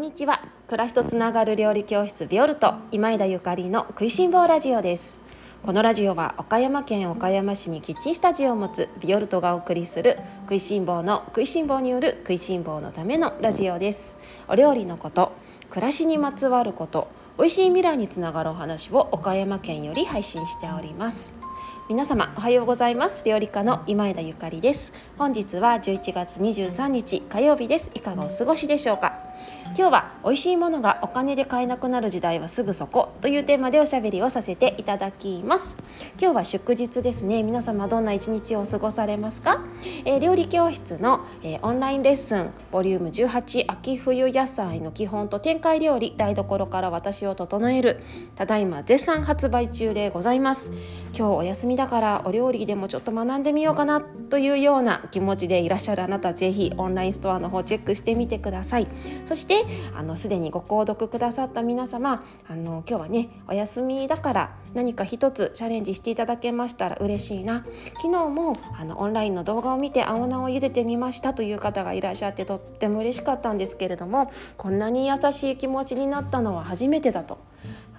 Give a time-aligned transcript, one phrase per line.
[0.00, 0.40] んにちは。
[0.66, 5.20] 暮らしとつながる料理教室ビオルト今枝ゆかりの食いしん坊ラジオです。
[5.62, 14.16] このラジオは岡山県岡山市にキッチンスタジオを持つビオルトがお送りする食いしん坊の食いしん坊による食いしん坊のためのラジオです。
[14.48, 15.32] お料理のこと
[15.68, 21.34] 暮らしにまつわること美味しい未来につながるお話を岡山県より配信しております。
[21.90, 23.28] 皆様おはようございます。
[23.28, 24.94] 料理家の今枝ゆかりです。
[25.18, 27.90] 本日は11月23日火曜日です。
[27.92, 29.09] いかがお過ごしでしょうか？
[29.76, 35.78] 今日は美味しいものがお金で買えなくなる時代はすぐそこというテーマでおしゃべりをさせていただきます。
[36.20, 37.44] 今日は祝日ですね。
[37.44, 39.64] 皆様どんな一日を過ごされますか、
[40.04, 48.00] えー、料理教室の、えー、オンラインレッスンボリューム18秋冬野菜の基本と展開料理台所から私を整える
[48.34, 50.72] ただいま絶賛発売中でございます。
[51.16, 58.88] 今日お休みだからお料理でもちょっと学んでみようかなというような気持ちでいらっしゃるあなたぜひオンラインストアの方チェックしてみてください。
[59.24, 59.59] そして
[59.94, 67.64] あのすでにご購読くださった皆様あの今日はねお休みだから何か一つチャレンジしていただけましたら嬉しいな
[68.00, 77.38] 昨日もあのオンラインの動画を見て青菜を茹でてみましたという方がいらっしゃってとっても嬉しかったんですけれどもこんなに優しい気持ちになったのは初めてだと。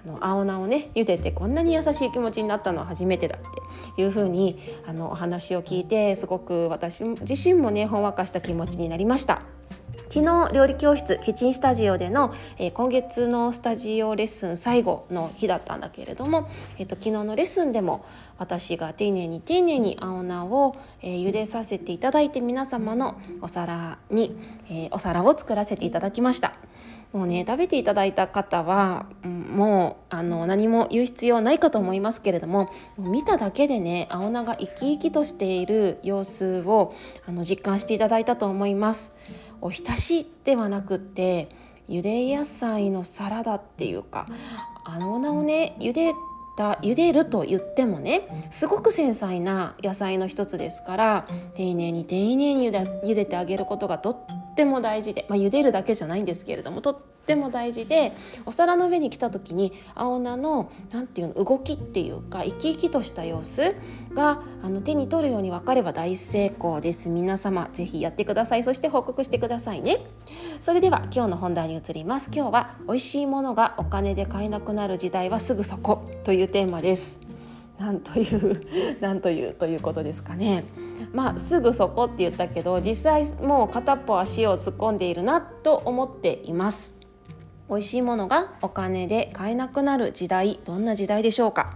[0.04, 9.42] あの青菜をね茹でてこんなに優しい気持ちになったのは初めてだっていうふうにあのお話を聞いてすごく私自身もねほんわかした気持ちになりました。
[10.12, 18.04] 昨日料理教室キッチンスタジオでの、えー、今月のスタジオレッスン最後の日だったんだけれども、えーと、昨日のレッスンでも
[18.36, 24.36] 私が丁寧に丁寧に青菜を、えー、茹でさせていただいて皆様のお皿に、
[24.68, 26.52] えー、お皿を作らせていただきました。
[27.14, 36.94] もうね食べていただいた方は、うん、もうあの何も言う必要ないかと思いますけれどもも見ただけでね青菜が生き生きとしている様子を
[37.26, 39.14] あの実感していただいたと思います。
[39.62, 41.48] おひたしではなくって
[41.88, 44.26] ゆで野菜のサラダっていうか
[44.84, 46.12] あの名をねゆで
[46.56, 54.16] た茹でると言ってもねすごく繊細な野菜の一つですから丁寧に丁寧に茹でてあげることがとっ
[54.54, 56.96] ても大事で、まあ、茹でるだけじゃないんですけれどもとっ
[57.26, 58.12] ても大事で
[58.46, 63.74] お皿の上に来た時に青菜の何ていうの動きっていうか生き生きとした様子
[64.12, 67.08] があの手に取るように分かれば大成功です。
[67.08, 68.64] 皆様ぜひやってください。
[68.64, 70.04] そして報告してくださいね。
[70.60, 72.30] それでは今日の本題に移ります。
[72.34, 77.31] 今日は美味しいものがお金で買えなくなる時代はすぐそこというテーマです。
[77.78, 80.64] なんというなんというということですかね。
[81.12, 87.02] まあすぐそこって言ったけど実際もう片っぽ足を突っ込んでいるなと思っています。
[87.68, 91.74] 美味しいものがお金で買えなくなる時代どんな時代でしょうか、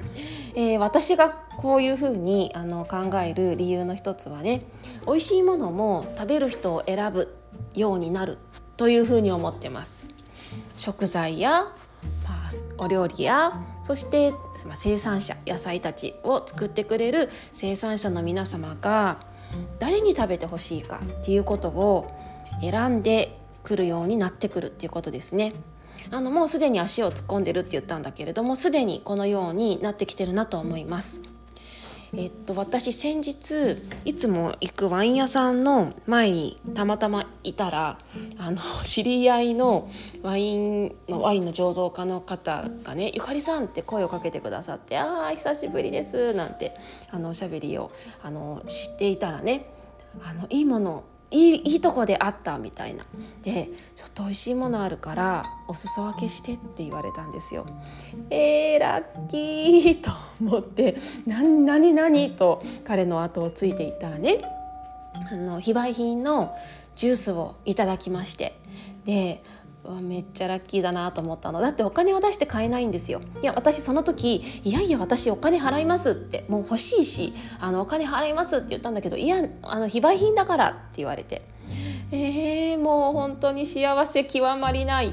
[0.54, 4.62] えー、私がこういうふうにあの考える理由の一つはね
[5.06, 7.34] 美味しいものも食べる人を選ぶ
[7.74, 8.36] ようになる
[8.76, 10.06] というふうに思ってます
[10.76, 11.72] 食材や、
[12.78, 14.34] お料理やそして
[14.75, 19.19] 生産者野菜たちを作ってくれる生産者の皆様が
[19.78, 22.12] 誰に食べてほしいかっていうことを
[22.60, 25.53] 選んでくるようになってくるっていうことですね。
[26.10, 31.20] あのもうすでに足を突っ込んでるって言ったんだけれどもすでにこのようになってきてるなと思います。
[32.19, 37.99] えっと、私先日いつも行くワイン屋さんの前にたまたまいたら
[38.38, 39.91] あの 知り合いの
[40.22, 46.75] ワインのワインの醸造家の方がね「ゆかりさん」って声をかけてくださって「ああ久しぶりです」なんて
[47.10, 47.91] あのおしゃべりを
[48.22, 49.66] あの知っていたらね
[50.25, 53.04] あのいいものいいいいとこであったみたいな
[53.42, 57.66] でちょっと美味しいものあるからお裾分けしてって言われたんですよ。
[58.31, 60.10] えー、ラッキーと
[60.41, 64.42] 思って何何何と彼の後をついていったらね
[65.31, 66.54] あの非売品の
[66.94, 68.59] ジュースをいただきまして
[69.04, 69.42] で
[70.00, 71.60] めっちゃラッキーだなと思ったの。
[71.60, 73.20] だってお金を出して買えないんですよ。
[73.42, 81.42] いや私その時いやいや私お金払いますってもう欲しいしあのお金払いますって言ったんだけどいやあの非売品だからって言われて。
[82.12, 85.12] えー、もう本当に幸せ極まりない。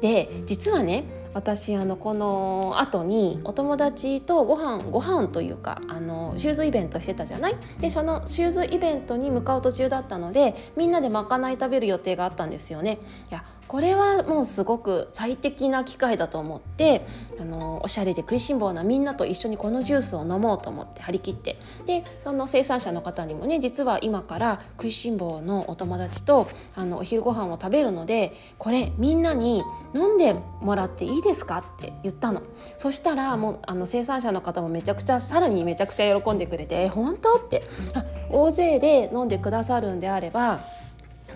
[0.00, 1.04] で実はね
[1.34, 7.56] 私あのこの後にお友達とご飯ご飯というかあのシューズイベントしてたじゃない？
[7.80, 12.98] でそのシューズイベントに向かう途中だったのでみんなでまかない食べる予定があったんですよね。
[13.30, 17.06] いやこれはもうすごく最適な機会だと思って
[17.40, 21.56] あのおしゃれで食いしん坊なみんなと一緒にこのジュースを飲もうと思って張り切って。
[21.86, 29.62] でその生産者の方にもね実は今から食いしん坊のお友達とあのお昼ご飯を食べるのでこれみんなに
[29.94, 32.42] 飲んでもらっていいですかって言ったの。
[32.76, 37.62] そしたらもうあの生産者の方もめちゃくちゃさらにめちゃくちゃ喜んでくれて「え本当?」って。
[38.30, 40.60] 大勢で飲んでくださるんであれば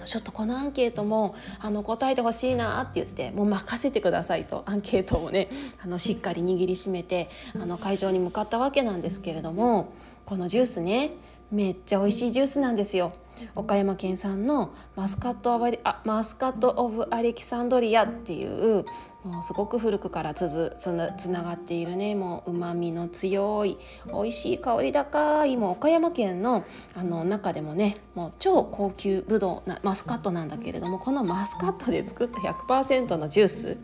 [0.07, 5.49] ちょっとこのアンケートもあの答えてほしいなって言ってもう任せてくださいとアンケートをね
[5.85, 9.89] あのしっかり握りしめてあの会場に向かったわけなんですけれども
[10.25, 11.13] このジュースね
[11.51, 13.13] めっちゃ美味しいジュースなんですよ。
[13.55, 18.85] 岡山県産のマスカットオブあマスカット・オブ・アレキサンドリアっていう
[19.25, 22.15] もうすごく古くからつづつなつながっているね。
[22.15, 33.79] もうまみの強い美味しい香り高いもう岡山県のあの中でもねもう超高級ブドウなマスカットなんだけれどもこのマスカットで作った100%のジュース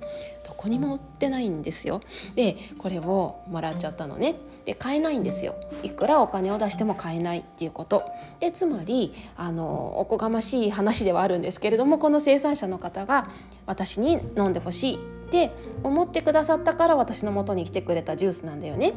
[0.63, 2.01] こにも売ってないんですよ。
[2.37, 4.37] でこれをもらっちゃったのね。
[4.65, 5.57] で買えないんですよ。
[5.83, 8.05] いくらお金を出しても買えないっていうこと。
[8.41, 13.29] でつまりあのおこがましい話ではあるんですけれどもこの生産者の方が
[13.67, 14.99] 私に飲んでほしいっ
[15.31, 15.51] て
[15.83, 18.93] 思ってくださったから私の元に来てくれたジュースなんだよね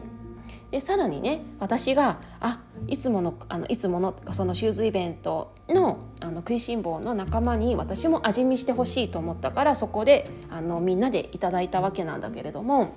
[0.75, 12.93] でさらにね私があいつものあのいつものそのシューズイベントのあの食いしん坊の仲間に私も味見してほしいと思ったからそこであのみんなでいただいたわけなんだけれども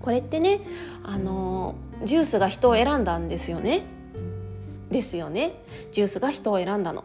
[0.00, 0.60] これってね
[1.02, 1.74] あの
[2.04, 3.82] ジュースが人を選んだんですよね。
[4.88, 5.60] ですよね
[5.90, 7.02] ジュースが人を選んだの。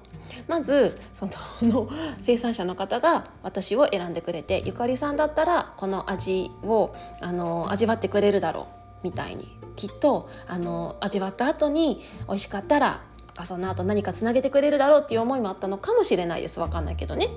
[0.47, 1.27] まずそ
[1.63, 1.89] の
[2.19, 13.01] 生産者の方が私を選んでくれてゆかりさんだったらこの味をあの味わってくれるだろうみたいにきっとあの味わった後に美味しかったら
[13.43, 17.29] その後何かつなげてくれるだろうっていう思いもあったのかもしれないです分かんないけどね。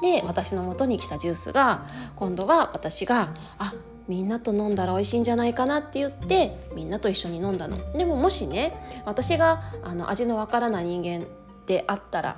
[0.00, 1.84] で私の元に来たジュースが
[2.16, 3.74] 今度は私があ
[4.08, 7.92] みんなと飲んだら美味しいんじゃないかなって言ってみんなと一緒に飲んだの。
[7.96, 11.26] でももしね私があの味のわからない人間
[11.66, 12.36] であったら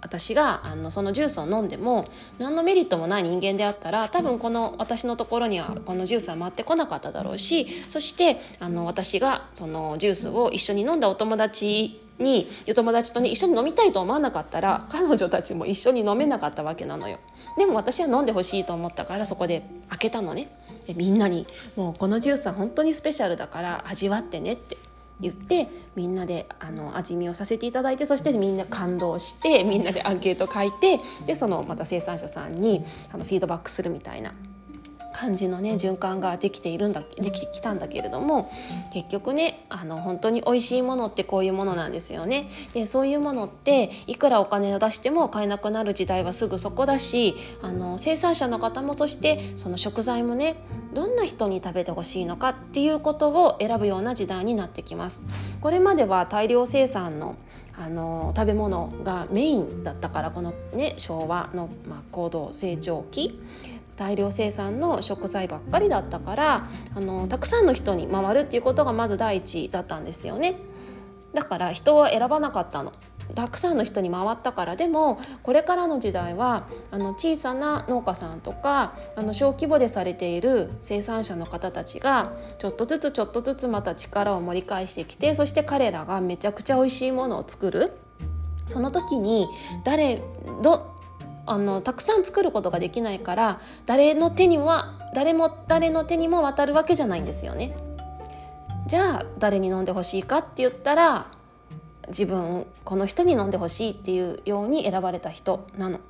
[0.00, 2.06] 私があのそのジュースを飲んでも
[2.38, 17.18] 何のメリットもない人間であったら多分この私のところにはこのジュースは回ってこなかっただろうしそしてあの私がそのジュースを一緒に飲んだお友達にお友達とね一緒に飲みたいと思わなかったら彼女たちも一緒に飲めなかったわけなのよ。
[17.56, 20.50] でも私は飲んでほしいと思ったからそこで開けたのね。
[20.96, 21.46] みんなに
[21.76, 24.78] もうこのジュースは本当にスペシャルだから味わってねって
[25.20, 34.32] 言ってみんなであの味見をさせていただいてそしてみんな感動してみんなでアンケート書いてでそのまた生産者さんにあのフィードバックするみたいな
[35.18, 38.48] 感じのね循環ができているんだできてきたんだけれども
[38.92, 42.48] 結局ねあの本当に美味しいものってこういうものなんですよね。
[42.72, 50.54] でそういうものっていくらお金を出しても買えなくなる時代はすぐそこだしあの生産者の方もそしてその食材もね
[50.94, 55.26] どんな人に食べてほしいのかっていうことを選ぶような時代になってきます。
[55.60, 57.34] これまでは大量生産の
[57.76, 63.38] あの食べ物がメインだったからこのね昭和の、まあ、高度成長期
[63.98, 70.56] 大量生産の食材ばっかりだったからあのたくさんの人に回るっていうことがまず第一だったんですよね。
[71.34, 72.92] だから人は選ばなかったの。
[73.34, 74.76] たくさんの人に回ったから。
[74.76, 87.92] でもこれからの時代はあの小さな農家さんとかあの小規模でされている生産者の方たちがちょっとずつちょっとずつまた力を盛り返してきてそして彼らがめちゃくちゃ美味しいものを作る。
[88.66, 89.48] その時に
[89.82, 90.22] 誰
[90.62, 90.87] ど
[91.50, 97.76] あのたくさん作ることができないから誰の手には誰も誰の手にも渡るわけじゃないんですよね。
[98.86, 101.26] じゃあ誰に飲んでほしいかって言ったら
[102.08, 106.00] 自分この人に飲んでほしいっていうように選ばれた人なの。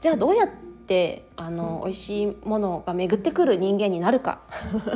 [0.00, 0.69] じゃあどうやって
[1.36, 4.40] あの美味しいものが巡ってくる人間になるか。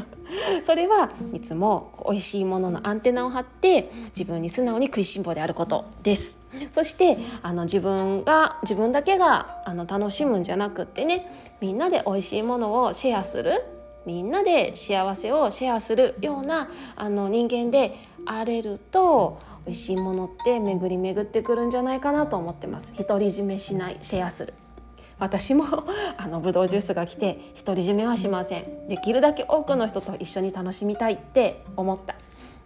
[0.63, 6.41] それはいつも美味しいもののアンテナを張って自分に素直に食いしん坊であることです。
[6.73, 13.53] そしてあの自分が自分だけがあの楽しむんじゃなくってねみんなで美味しいものをシェアする
[14.07, 17.95] みんなで幸せをシェアするようなあの人間で
[18.27, 22.93] あれると美味しいものって巡り巡ってくるんじゃないかなと思ってます。
[22.97, 24.55] 独り占めしないシェアする
[25.19, 25.65] 私も
[26.17, 32.15] あのブドウジュースが来て独り占めはしませんできるだけ多くの人と一緒に楽しみたいって思った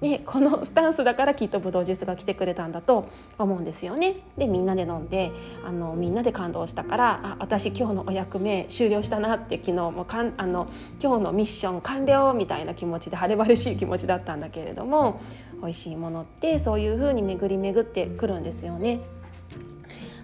[0.00, 4.17] でこのスタンスだからきっとブドウジュースが来てくれたんだと思うんですよね。
[4.37, 5.33] でみんなで飲んで
[5.67, 10.69] あのみんなで感動したからあ私今日のお役目終了したなって昨日もかんあの
[11.02, 15.21] 今日のミッション完了みたいな気持ちで晴れ晴れしい気持ちだったんだけれども
[15.62, 19.00] 美味しいものってそういう風に巡り巡ってくるんですよね。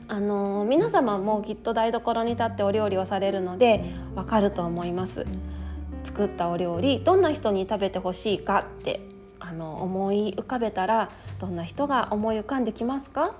[0.07, 3.85] あの皆様もきっと台所に立ってお料理をされるので
[4.15, 5.27] わかると思います。
[6.03, 9.01] 作ったお料理どんな人に食べてほしいかって
[9.41, 13.35] あの思い浮かべたらどんな人が思い浮かんできますか？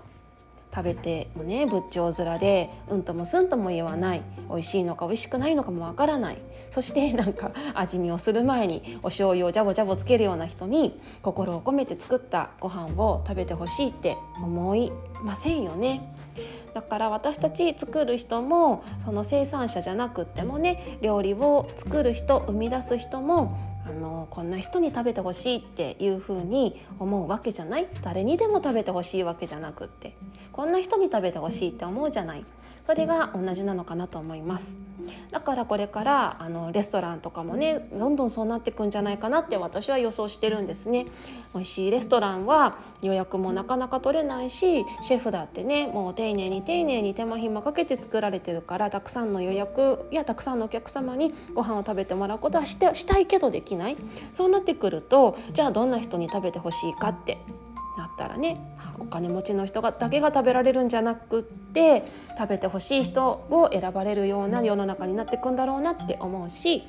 [0.75, 4.23] 食べてもね仏頂面でうんともすんとも言わない。
[4.49, 6.39] 美味しいのか美味しくないのかもわからない。
[6.71, 14.91] そしてなんか味見をする前にお醤油をジャボジャボつけるような人に心を込めて作ったご飯を食べてほしいって思い
[15.25, 16.15] ませんよね。
[16.75, 30.17] だから私たち作る人もその生産者じゃなくってもね料理を作る人生み出す人もあのこんな人に食べてほしいっていうふうに思うわけじゃない誰にでも食べてほしいわけじゃなくって
[30.51, 32.45] こんな人に食べてほしいって思うじゃない
[32.85, 34.79] それが同じなのかなと思います。
[35.31, 41.07] だからこれからあのレストランとかもねどんどんそうなっていくんじゃないかなって私は予想してるんですね。
[41.53, 53.97] 美味しいレストランは予約もなかなか取れないしシェフだってねもう丁寧に丁寧に手間暇かけて作られてるからたくさんの予約やたくさんのお客様にご飯を食べてもらうことはしてしたいけどできない。
[54.33, 57.39] そうなってくるとじゃあどんな人に食べてほしいかって
[57.97, 62.05] なったらねお金持ちの人がだけが食べられるんじゃなくって
[62.39, 66.85] 食べてほしい人を選ばれるような世の中になっていくんだろうなって思うし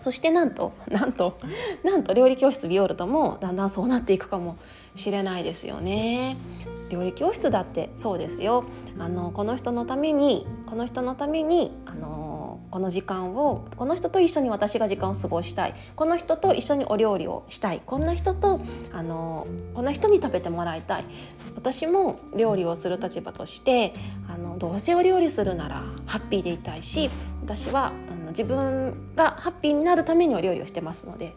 [0.00, 1.38] そしてなんと なんと
[1.84, 4.56] なんと料理教室ビオルトもだんだんそうなっていくかも
[4.94, 6.38] しれないですよね。
[6.90, 8.64] 料理教室だってそうですよ
[8.98, 12.19] あのこの人のためにこの人のためにあの
[12.70, 15.74] この時間をこの人と一緒に私が時間を過ごしたい。
[15.96, 17.82] この人と一緒にお料理をしたい。
[17.84, 18.60] こんな人と
[18.92, 21.04] あのこんな人に食べてもらいたい。
[21.56, 23.92] 私も料理をする立場として
[24.28, 27.10] あのどうせお料理するならハッピーでいたいし
[27.42, 31.34] 私はあの自分がハッピーになるためにお料理をしてますので。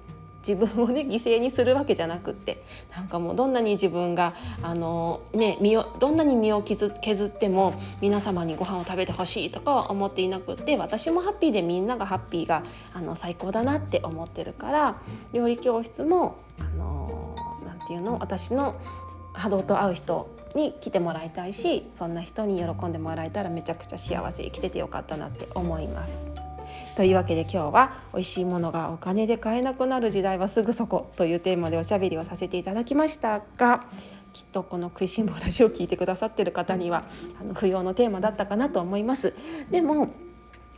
[0.47, 2.61] 自分をね犠牲にするわけじゃなくって
[2.95, 6.87] なんかもうどんなに自分があの、ね、身をどんなに身を削
[7.25, 17.35] っても皆様にご飯を食べてほしいとかは思っていなくって私もハッピーでみんながハッピーがあの最高だなって思ってるから料理教室もあの
[17.65, 18.75] なんていうの私の
[19.33, 26.29] 波動と合う人に来てもらいたいしそんな人に喜んでもらえたらめちゃくちゃ幸せ生きててよかったなって思います。
[26.95, 33.85] というわけで今日は美味しいものがお金で買えなくなる時代はすぐそこというテーマでおしゃべりをさせていただきましたが
[34.33, 37.05] きっとこの食いしん坊ラジオを聞いてくださってる方には
[37.39, 39.33] あの不要のテーマだったかなと思います。
[39.69, 40.09] でも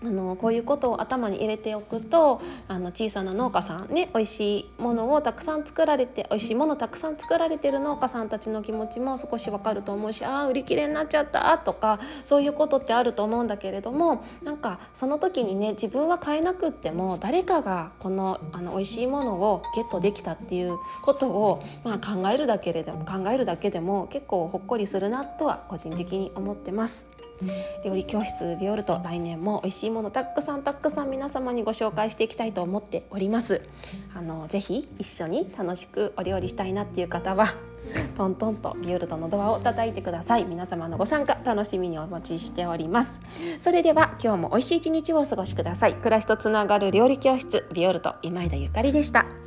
[0.04, 27.15] あのこういうことを頭に入れておくとあの小さな農家さんね美味しいものをたくさん作られて美味しいものたくさん作られてる農家さんたちの気持ちも少しわかると思うしああ売り切れになっちゃったとかそういうことってあると思うんだけれどもなんかその時にね自分は買えなくっても誰かがこのあの美味しいものをゲットできたっていうことを、まあ、考えるだけでも考えるだけでも結構ほっこりするなとは個人的に思ってます。
[27.84, 33.62] 料理教室ビオルト来年も美味しいものたくさんたくさん皆様にご紹介していきたいと思っております。
[34.16, 37.54] あのぜひ一緒に楽しくお料理したいなっていう方は
[38.16, 40.46] トントンとビオルトのドアを叩いてください。
[40.46, 43.22] 皆様のご参加楽しみにお待ちしております。
[43.60, 45.96] それでは今日も美味しい一日をお過ごしください。
[45.96, 49.45] 暮らしとつながる料理教室ビオルト今井田ゆかりでした。